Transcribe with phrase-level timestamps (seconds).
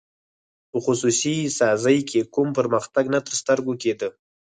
[0.71, 4.09] په خصوصي سازۍ کې کوم پرمختګ نه تر سترګو کېده.